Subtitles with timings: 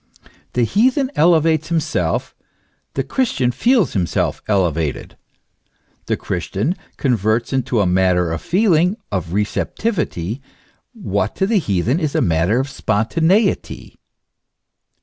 [0.53, 2.33] The heathen elevates himself,
[2.95, 5.15] the Christian feels himself elevated.
[6.07, 10.41] The Christian converts into a matter of feeling, of receptivity,
[10.93, 13.99] what to the heathen is a mat ter of spontaneity.